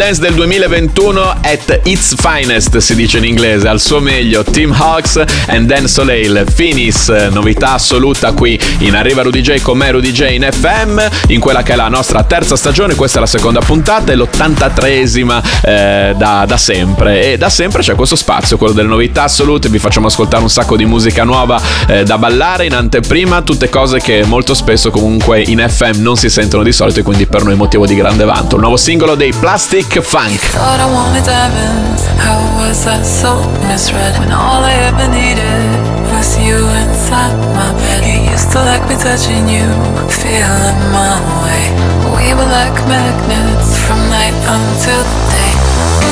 Dance 0.05 0.21
del 0.21 0.35
2021 0.35 1.19
at 1.41 1.79
its 1.85 2.13
finest 2.19 2.77
si 2.77 2.93
dice 2.93 3.17
in 3.17 3.23
inglese, 3.23 3.67
al 3.67 3.81
suo 3.81 3.99
meglio 3.99 4.43
Tim 4.43 4.71
Hawks 4.71 5.19
and 5.47 5.65
Dan 5.65 5.87
Soleil, 5.87 6.45
Finis, 6.53 7.07
novità 7.31 7.73
assoluta 7.73 8.31
qui 8.33 8.59
in 8.79 8.93
Arriva 8.93 9.23
Rudy 9.23 9.41
J 9.41 9.61
con 9.63 9.79
me 9.79 9.89
Rudy 9.89 10.11
J 10.11 10.33
in 10.33 10.47
FM, 10.47 10.99
in 11.29 11.39
quella 11.39 11.63
che 11.63 11.73
è 11.73 11.75
la 11.75 11.87
nostra 11.87 12.21
terza 12.23 12.55
stagione, 12.55 12.93
questa 12.93 13.17
è 13.17 13.21
la 13.21 13.25
seconda 13.25 13.61
puntata 13.61 14.11
e 14.11 14.15
l'83esima 14.15 15.43
eh, 15.63 16.13
da, 16.15 16.45
da 16.45 16.57
sempre 16.57 17.31
e 17.31 17.37
da 17.37 17.49
sempre 17.49 17.81
c'è 17.81 17.95
questo 17.95 18.15
spazio, 18.15 18.57
quello 18.57 18.73
delle 18.73 18.89
novità 18.89 19.23
assolute, 19.23 19.69
vi 19.69 19.79
facciamo 19.79 20.05
ascoltare 20.05 20.43
un 20.43 20.51
sacco 20.51 20.75
di 20.75 20.85
musica 20.85 21.23
nuova 21.23 21.59
eh, 21.87 22.03
da 22.03 22.19
ballare 22.19 22.65
in 22.65 22.75
anteprima, 22.75 23.41
tutte 23.41 23.69
cose 23.69 23.99
che 23.99 24.23
molto 24.23 24.53
spesso 24.53 24.91
comunque 24.91 25.41
in 25.41 25.65
FM 25.67 25.99
non 26.01 26.15
si 26.15 26.29
sentono 26.29 26.61
di 26.61 26.71
solito 26.71 26.99
e 26.99 27.03
quindi 27.03 27.25
per 27.25 27.43
noi 27.43 27.55
motivo 27.55 27.87
di 27.87 27.95
grande 27.95 28.23
vanto. 28.23 28.53
Un 28.53 28.61
nuovo 28.61 28.77
singolo 28.77 29.15
dei 29.15 29.33
Plastic 29.33 29.93
Funk. 30.03 30.43
Thought 30.51 30.83
I 30.83 30.91
wanted 30.91 31.23
diamonds. 31.23 32.03
How 32.19 32.35
was 32.59 32.83
I 32.83 32.99
so 32.99 33.39
misread 33.71 34.19
when 34.19 34.27
all 34.27 34.59
I 34.59 34.75
ever 34.91 35.07
needed 35.07 35.71
was 36.11 36.35
you 36.35 36.59
inside 36.83 37.31
my 37.55 37.71
bed? 37.79 38.03
You 38.03 38.27
used 38.27 38.51
to 38.51 38.59
like 38.59 38.83
me 38.91 38.99
touching 38.99 39.47
you, 39.47 39.63
feeling 40.11 40.79
my 40.91 41.15
way. 41.47 41.71
We 42.11 42.27
were 42.35 42.43
like 42.43 42.75
magnets 42.91 43.79
from 43.87 43.95
night 44.11 44.35
until 44.35 44.99
day. 45.31 45.53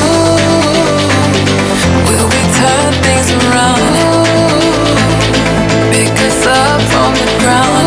Ooh, 0.07 0.39
will 2.07 2.27
we 2.31 2.41
turn 2.55 2.91
things 3.03 3.35
around? 3.35 3.83
Pick 5.91 6.15
us 6.23 6.47
up 6.47 6.79
from 6.87 7.11
the 7.19 7.27
ground. 7.43 7.82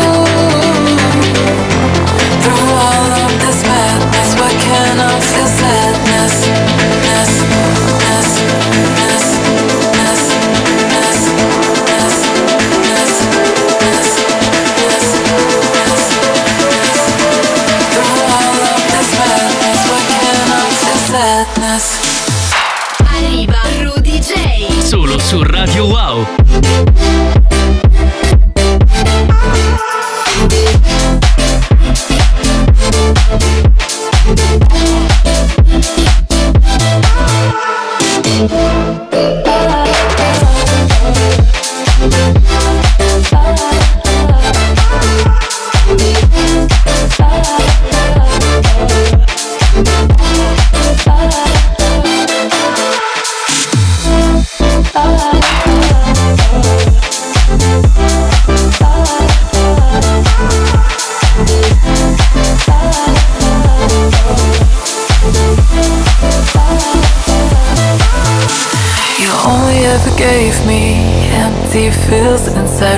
Su 25.29 25.43
Radio 25.43 25.87
Wow. 25.87 27.36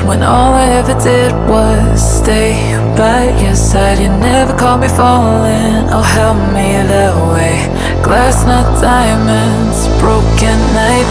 When 0.09 0.23
all 0.23 0.53
I 0.55 0.65
ever 0.81 0.97
did 0.99 1.31
was 1.47 2.01
stay 2.01 2.57
by 2.97 3.29
your 3.43 3.53
side. 3.53 3.99
You 3.99 4.09
never 4.09 4.57
caught 4.57 4.79
me 4.81 4.87
falling 4.87 5.85
oh 5.93 6.01
help 6.01 6.39
me 6.57 6.69
that 6.93 7.13
way. 7.29 7.69
Glass, 8.01 8.43
not 8.43 8.81
diamonds, 8.81 9.85
broken 10.01 10.57
night 10.73 11.09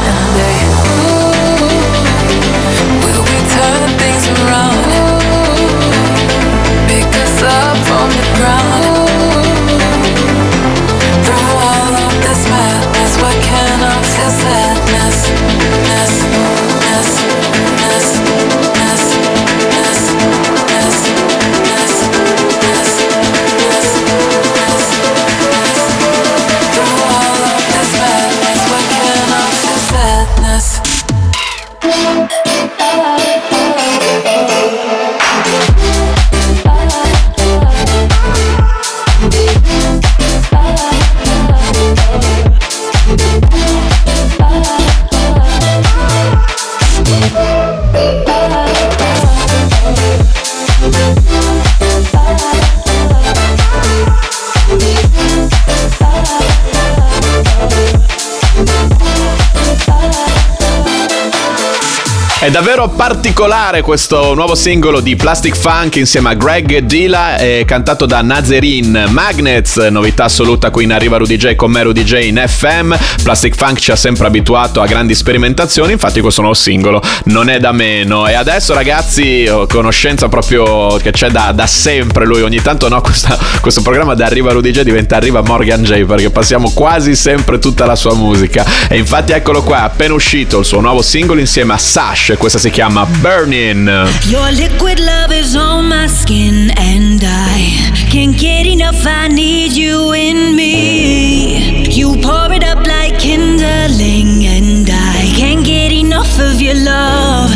È 62.48 62.50
davvero 62.50 62.88
particolare 62.88 63.82
questo 63.82 64.32
nuovo 64.32 64.54
singolo 64.54 65.00
di 65.00 65.16
Plastic 65.16 65.54
Funk 65.54 65.96
insieme 65.96 66.30
a 66.30 66.32
Greg 66.32 66.78
Dilla, 66.78 67.36
eh, 67.36 67.64
cantato 67.66 68.06
da 68.06 68.22
Nazarin 68.22 69.04
Magnets, 69.10 69.76
novità 69.90 70.24
assoluta 70.24 70.70
qui 70.70 70.84
in 70.84 70.94
Arriva 70.94 71.18
Rudy 71.18 71.36
J 71.36 71.56
con 71.56 71.70
me 71.70 71.82
Rudy 71.82 72.04
J 72.04 72.24
in 72.24 72.42
FM. 72.42 72.94
Plastic 73.22 73.54
Funk 73.54 73.78
ci 73.78 73.90
ha 73.90 73.96
sempre 73.96 74.28
abituato 74.28 74.80
a 74.80 74.86
grandi 74.86 75.14
sperimentazioni, 75.14 75.92
infatti 75.92 76.22
questo 76.22 76.40
nuovo 76.40 76.56
singolo 76.56 77.02
non 77.24 77.50
è 77.50 77.58
da 77.58 77.72
meno. 77.72 78.26
E 78.26 78.32
adesso 78.32 78.72
ragazzi, 78.72 79.46
ho 79.46 79.66
conoscenza 79.66 80.30
proprio 80.30 80.96
che 81.02 81.10
c'è 81.10 81.28
da, 81.28 81.52
da 81.54 81.66
sempre 81.66 82.24
lui, 82.24 82.40
ogni 82.40 82.62
tanto 82.62 82.88
no, 82.88 83.02
questa- 83.04 83.38
questo 83.60 83.82
programma 83.82 84.14
da 84.14 84.24
Arriva 84.24 84.52
Rudy 84.52 84.70
J 84.70 84.80
diventa 84.84 85.16
Arriva 85.16 85.42
Morgan 85.42 85.82
J 85.82 86.06
perché 86.06 86.30
passiamo 86.30 86.70
quasi 86.70 87.14
sempre 87.14 87.58
tutta 87.58 87.84
la 87.84 87.94
sua 87.94 88.14
musica. 88.14 88.64
E 88.88 88.96
infatti 88.96 89.32
eccolo 89.32 89.62
qua, 89.62 89.82
appena 89.82 90.14
uscito 90.14 90.60
il 90.60 90.64
suo 90.64 90.80
nuovo 90.80 91.02
singolo 91.02 91.40
insieme 91.40 91.74
a 91.74 91.78
Sash, 91.78 92.36
questa 92.38 92.58
si 92.58 92.70
chiama 92.70 93.04
Burning. 93.20 93.90
Your 94.26 94.50
liquid 94.52 95.00
love 95.00 95.32
is 95.32 95.56
on 95.56 95.88
my 95.88 96.06
skin 96.06 96.70
and 96.76 97.22
I 97.22 98.06
can't 98.10 98.36
get 98.36 98.66
enough, 98.66 99.04
I 99.04 99.28
need 99.28 99.72
you 99.72 100.12
in 100.12 100.54
me. 100.54 101.88
You 101.90 102.16
pour 102.22 102.52
it 102.52 102.64
up 102.64 102.86
like 102.86 103.18
kindling 103.18 104.46
and 104.46 104.88
I 104.88 105.32
can't 105.36 105.64
get 105.64 105.92
enough 105.92 106.38
of 106.38 106.60
your 106.60 106.76
love. 106.76 107.50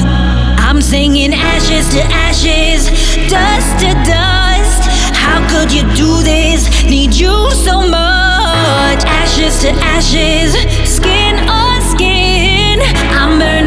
I'm 0.59 0.83
singing 0.83 1.33
ashes 1.33 1.89
to 1.91 2.03
ashes, 2.03 2.87
dust 3.31 3.79
to 3.81 3.95
dust. 4.05 4.83
How 5.15 5.47
could 5.49 5.73
you 5.73 5.83
do 5.95 6.23
this? 6.23 6.85
Need 6.85 7.15
you 7.15 7.51
so 7.53 7.81
much. 7.81 9.05
Ashes 9.05 9.61
to 9.63 9.71
ashes, 9.95 10.55
skin 10.85 11.39
on 11.49 11.81
skin. 11.83 12.81
I'm 13.15 13.39
burning 13.39 13.62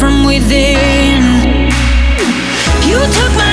from 0.00 0.24
within. 0.24 1.20
You 2.88 2.98
took 3.16 3.32
my 3.36 3.49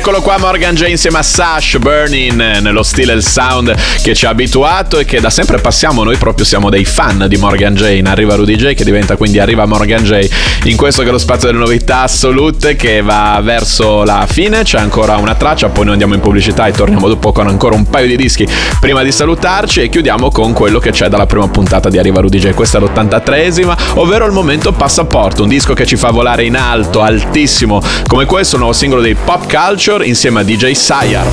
Eccolo 0.00 0.22
qua 0.22 0.38
Morgan 0.38 0.74
J 0.74 0.86
insieme 0.88 1.18
a 1.18 1.22
Sash 1.22 1.76
Burning 1.76 2.40
eh, 2.40 2.60
nello 2.60 2.82
stile 2.82 3.12
e 3.12 3.16
il 3.16 3.22
sound 3.22 3.76
che 4.00 4.14
ci 4.14 4.24
ha 4.24 4.30
abituato 4.30 4.98
e 4.98 5.04
che 5.04 5.20
da 5.20 5.28
sempre 5.28 5.58
passiamo 5.58 6.02
noi 6.04 6.16
proprio 6.16 6.46
siamo 6.46 6.70
dei 6.70 6.86
fan 6.86 7.26
di 7.28 7.36
Morgan 7.36 7.74
Jane. 7.74 8.08
Arriva 8.08 8.34
Rudy 8.34 8.56
J 8.56 8.72
che 8.72 8.82
diventa 8.82 9.16
quindi 9.16 9.38
arriva 9.40 9.66
Morgan 9.66 10.02
J 10.02 10.26
in 10.64 10.76
questo 10.78 11.02
che 11.02 11.08
è 11.08 11.10
lo 11.10 11.18
spazio 11.18 11.48
delle 11.48 11.58
novità 11.58 12.00
assolute 12.00 12.76
che 12.76 13.02
va 13.02 13.38
verso 13.42 14.02
la 14.02 14.26
fine. 14.26 14.62
C'è 14.62 14.78
ancora 14.78 15.18
una 15.18 15.34
traccia, 15.34 15.68
poi 15.68 15.84
noi 15.84 15.92
andiamo 15.92 16.14
in 16.14 16.20
pubblicità 16.20 16.66
e 16.66 16.72
torniamo 16.72 17.06
dopo 17.06 17.30
con 17.32 17.46
ancora 17.46 17.74
un 17.74 17.86
paio 17.86 18.06
di 18.06 18.16
dischi 18.16 18.48
prima 18.80 19.02
di 19.02 19.12
salutarci 19.12 19.82
e 19.82 19.90
chiudiamo 19.90 20.30
con 20.30 20.54
quello 20.54 20.78
che 20.78 20.92
c'è 20.92 21.08
dalla 21.08 21.26
prima 21.26 21.46
puntata 21.48 21.90
di 21.90 21.98
Arriva 21.98 22.22
Rudy 22.22 22.38
J. 22.38 22.54
Questa 22.54 22.78
è 22.78 22.80
l'83esima, 22.80 23.76
ovvero 23.96 24.24
il 24.24 24.32
momento 24.32 24.72
passaporto, 24.72 25.42
un 25.42 25.50
disco 25.50 25.74
che 25.74 25.84
ci 25.84 25.96
fa 25.96 26.10
volare 26.10 26.44
in 26.44 26.56
alto, 26.56 27.02
altissimo, 27.02 27.82
come 28.06 28.24
questo, 28.24 28.54
un 28.54 28.62
nuovo 28.62 28.74
singolo 28.74 29.02
dei 29.02 29.14
Pop 29.14 29.46
culture 29.46 29.89
Future 29.90 30.06
insieme 30.06 30.38
a 30.38 30.44
DJ 30.44 30.72
Sayar. 30.72 31.26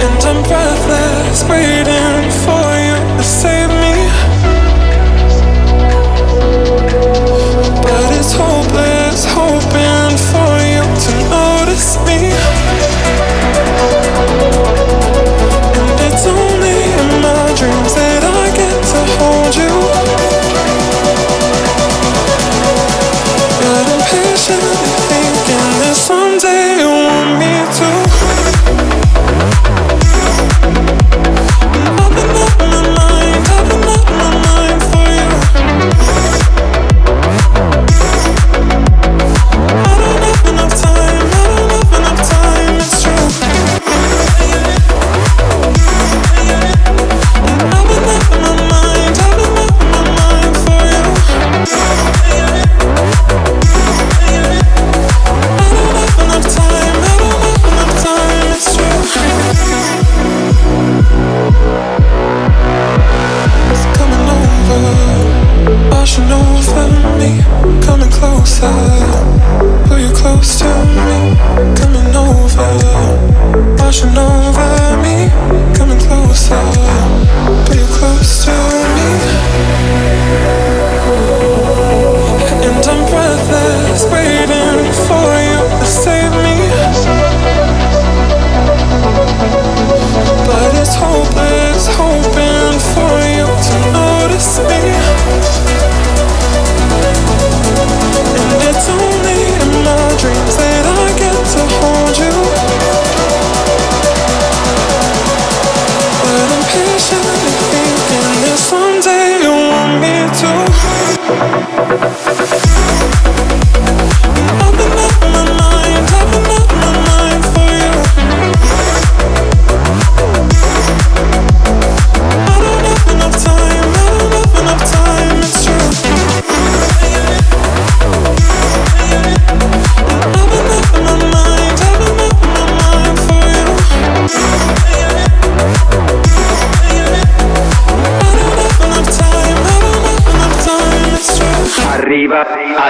And 0.00 0.24
I'm. 1.88 2.15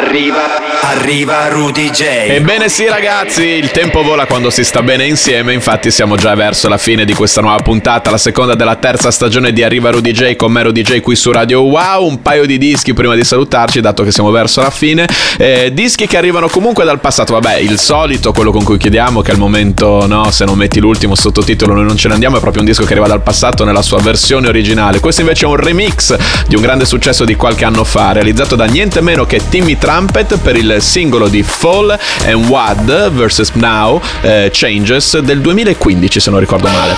Arriva, 0.07 0.66
arriva 1.07 1.47
Rudy 1.47 1.91
J. 1.91 2.03
Ebbene 2.31 2.69
sì 2.69 2.89
ragazzi, 2.89 3.45
il 3.45 3.71
tempo 3.71 4.03
vola 4.03 4.27
quando 4.27 4.51
si 4.51 4.65
sta 4.65 4.83
bene 4.83 5.07
insieme, 5.07 5.53
infatti 5.53 5.93
siamo 5.93 6.17
già 6.17 6.35
verso 6.35 6.69
la 6.69 6.79
fine 6.79 7.05
di 7.05 7.15
questa 7.15 7.41
nuova 7.41 7.63
puntata, 7.63 8.11
la 8.11 8.19
seconda 8.19 8.57
della 8.57 8.75
terza 8.75 9.13
stagione 9.13 9.53
di 9.53 9.63
Arriva 9.63 9.91
Rudy 9.91 10.11
J 10.11 10.35
con 10.35 10.51
me 10.51 10.65
Rudy 10.65 10.83
J 10.83 11.01
qui 11.01 11.15
su 11.15 11.31
Radio 11.31 11.63
Wow, 11.63 12.05
un 12.05 12.23
paio 12.23 12.45
di 12.45 12.59
dischi 12.59 12.93
prima 12.93 13.15
di 13.15 13.23
salutarci 13.23 13.81
dato 13.81 14.03
che 14.03 14.11
siamo 14.11 14.33
verso 14.33 14.61
la 14.61 14.71
fine, 14.71 15.07
eh, 15.39 15.71
dischi 15.73 16.09
che 16.09 16.17
arrivano 16.17 16.49
comunque 16.49 16.85
dal 16.85 16.99
passato, 16.99 17.35
vabbè 17.35 17.59
il 17.59 17.79
solito, 17.79 18.33
quello 18.33 18.51
con 18.51 18.65
cui 18.65 18.77
chiediamo 18.77 19.23
che 19.23 19.31
al 19.31 19.39
momento 19.39 20.09
no, 20.09 20.33
se 20.33 20.45
non 20.45 20.59
metti 20.59 20.81
l'ultimo 20.81 21.15
sottotitolo 21.15 21.73
noi 21.73 21.85
non 21.85 21.97
ce 21.97 22.09
ne 22.09 22.15
andiamo, 22.15 22.39
è 22.39 22.41
proprio 22.41 22.63
un 22.63 22.67
disco 22.67 22.83
che 22.83 22.95
arriva 22.95 23.07
dal 23.07 23.23
passato 23.23 23.65
nella 23.65 23.83
sua 23.83 24.01
versione 24.01 24.49
originale, 24.49 24.99
questo 24.99 25.21
invece 25.21 25.45
è 25.45 25.49
un 25.49 25.55
remix 25.55 26.17
di 26.49 26.57
un 26.57 26.63
grande 26.63 26.85
successo 26.85 27.25
di 27.25 27.37
qualche 27.37 27.65
anno 27.65 27.85
fa, 27.85 28.11
realizzato 28.11 28.57
da 28.57 28.65
niente 28.65 29.01
meno 29.01 29.25
che 29.25 29.41
Timmy 29.49 29.79
Trumpet 29.79 30.39
per 30.39 30.57
il 30.57 30.79
singolo 30.97 31.29
di 31.29 31.43
Fall 31.43 31.91
and 32.25 32.47
Wad 32.47 33.11
vs 33.11 33.51
Now 33.53 34.01
eh, 34.23 34.49
Changes 34.51 35.19
del 35.19 35.43
2015 35.43 36.21
se 36.21 36.31
non 36.31 36.41
ricordo 36.41 36.69
male. 36.69 36.97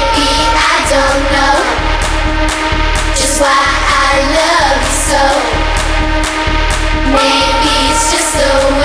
Maybe 7.11 7.73
it's 7.89 8.13
just 8.13 8.37
the 8.37 8.78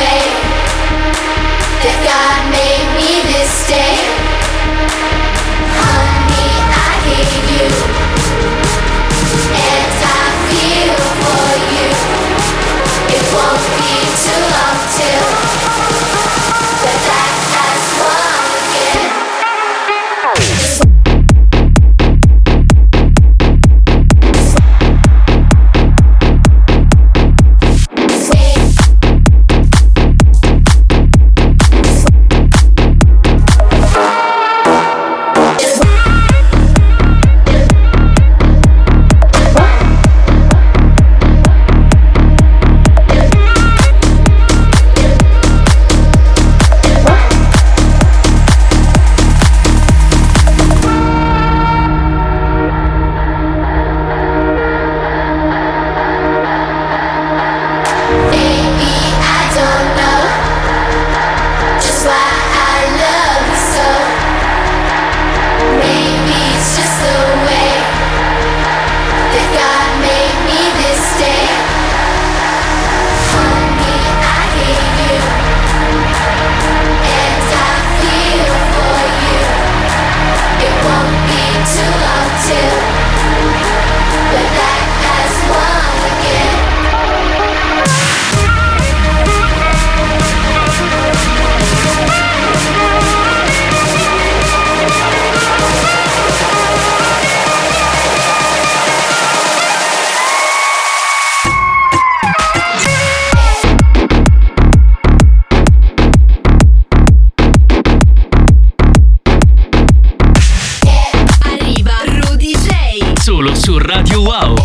Solo 113.44 113.56
su 113.58 113.78
Radio 113.78 114.22
Wow. 114.22 114.56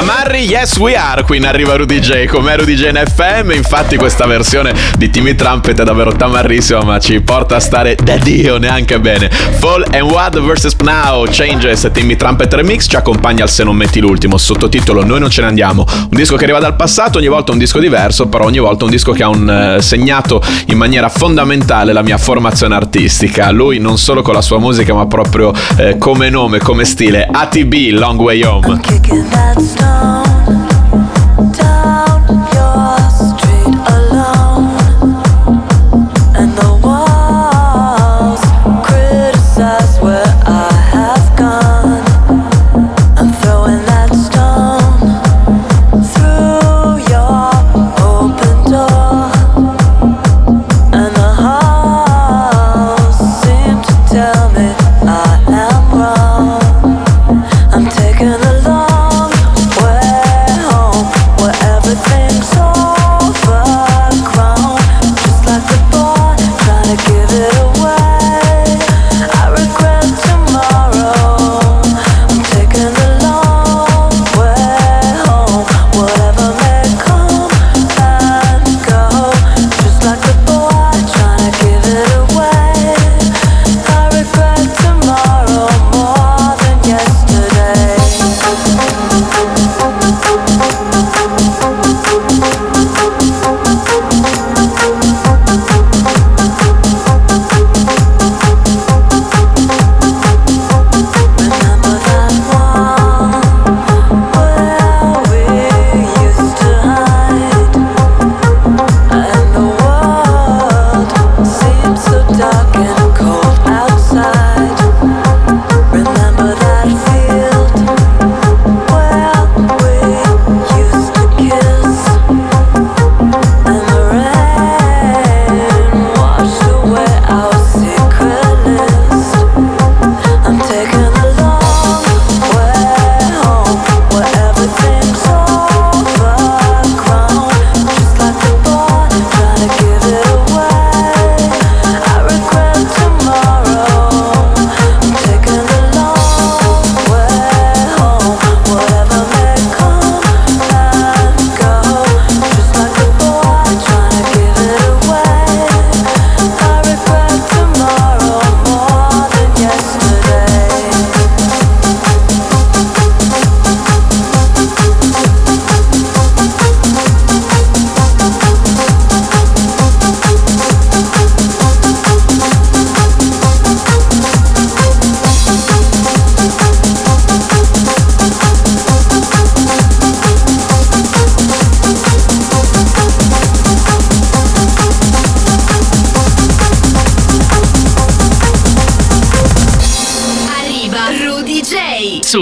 Day. 0.00 0.06
Tamarri, 0.06 0.42
yes 0.42 0.76
we 0.76 0.94
are, 0.94 1.22
qui 1.24 1.38
in 1.38 1.46
arriva 1.46 1.74
Rudy 1.74 2.00
J, 2.00 2.26
come 2.26 2.54
Rudy 2.54 2.74
J 2.74 2.90
in 2.90 3.02
FM, 3.02 3.52
infatti 3.52 3.96
questa 3.96 4.26
versione 4.26 4.74
di 4.98 5.08
Timmy 5.08 5.34
Trumpet 5.34 5.80
è 5.80 5.84
davvero 5.84 6.12
tamarrissima 6.12 6.82
ma 6.82 6.98
ci 6.98 7.20
porta 7.22 7.56
a 7.56 7.60
stare 7.60 7.96
da 8.02 8.18
Dio 8.18 8.58
neanche 8.58 9.00
bene. 9.00 9.30
Fall 9.30 9.86
and 9.92 10.02
Wad 10.02 10.38
vs 10.38 10.76
Now, 10.82 11.24
Changes, 11.30 11.88
Timmy 11.94 12.14
Trumpet 12.14 12.52
Remix 12.52 12.86
ci 12.88 12.96
accompagna 12.96 13.42
al 13.42 13.48
Se 13.48 13.64
non 13.64 13.74
metti 13.74 13.98
l'ultimo, 13.98 14.36
sottotitolo 14.36 15.02
Noi 15.02 15.18
non 15.18 15.30
ce 15.30 15.40
ne 15.40 15.46
andiamo, 15.46 15.86
un 15.88 16.08
disco 16.10 16.36
che 16.36 16.44
arriva 16.44 16.58
dal 16.58 16.76
passato, 16.76 17.16
ogni 17.16 17.28
volta 17.28 17.52
un 17.52 17.58
disco 17.58 17.78
diverso, 17.78 18.26
però 18.26 18.44
ogni 18.44 18.58
volta 18.58 18.84
un 18.84 18.90
disco 18.90 19.12
che 19.12 19.22
ha 19.22 19.28
un, 19.28 19.48
eh, 19.78 19.80
segnato 19.80 20.42
in 20.66 20.76
maniera 20.76 21.08
fondamentale 21.08 21.94
la 21.94 22.02
mia 22.02 22.18
formazione 22.18 22.74
artistica, 22.74 23.50
lui 23.50 23.78
non 23.78 23.96
solo 23.96 24.20
con 24.20 24.34
la 24.34 24.42
sua 24.42 24.58
musica 24.58 24.92
ma 24.92 25.06
proprio 25.06 25.52
eh, 25.78 25.96
come 25.96 26.28
nome, 26.28 26.58
come 26.58 26.84
stile, 26.84 27.26
ATB, 27.30 27.92
Long 27.92 28.20
Way 28.20 28.42
Home. 28.42 28.80
Kicking 28.82 29.26
that 29.30 29.58
stone 29.58 29.85
alone 29.86 30.65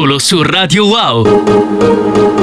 Solo 0.04 0.18
su 0.18 0.42
Radio 0.42 0.84
Wow. 0.84 2.33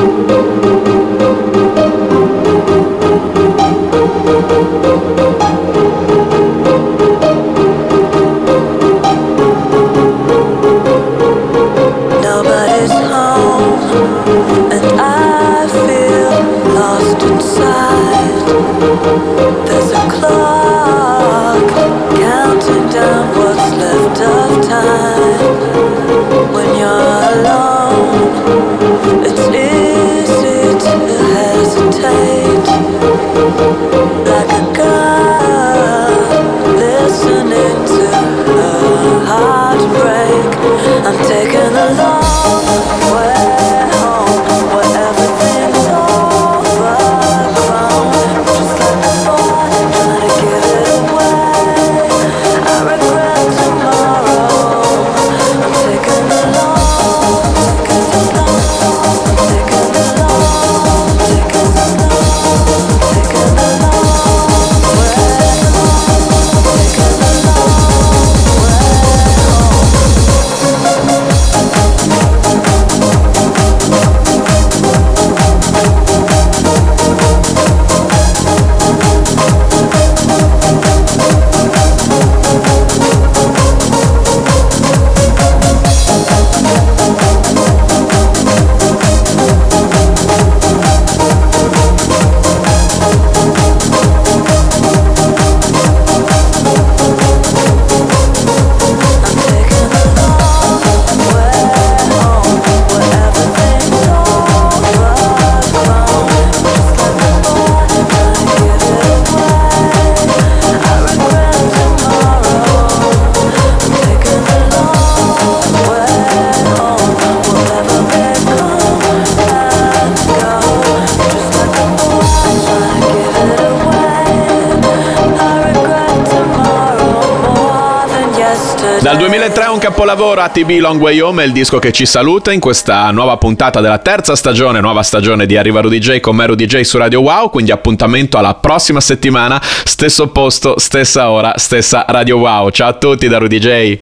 Capolavoro 130.01 130.41
ATB 130.41 130.79
Long 130.79 130.99
Way 130.99 131.19
Home 131.19 131.43
è 131.43 131.45
il 131.45 131.51
disco 131.51 131.77
che 131.77 131.91
ci 131.91 132.07
saluta 132.07 132.51
in 132.51 132.59
questa 132.59 133.11
nuova 133.11 133.37
puntata 133.37 133.81
della 133.81 133.99
terza 133.99 134.35
stagione, 134.35 134.79
nuova 134.79 135.03
stagione 135.03 135.45
di 135.45 135.57
Arriva 135.57 135.79
Rudy 135.79 135.99
J 135.99 136.19
con 136.19 136.35
me 136.35 136.47
Rudy 136.47 136.65
J 136.65 136.81
su 136.81 136.97
Radio 136.97 137.21
Wow, 137.21 137.51
quindi 137.51 137.69
appuntamento 137.69 138.39
alla 138.39 138.55
prossima 138.55 138.99
settimana, 138.99 139.61
stesso 139.61 140.29
posto, 140.29 140.79
stessa 140.79 141.29
ora, 141.29 141.53
stessa 141.55 142.03
Radio 142.07 142.37
Wow. 142.37 142.71
Ciao 142.71 142.89
a 142.89 142.93
tutti 142.93 143.27
da 143.27 143.37
Rudy 143.37 143.59
J. 143.59 143.89